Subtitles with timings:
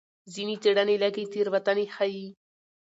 [0.33, 2.27] ځینې څېړنې لږې تېروتنې ښيي.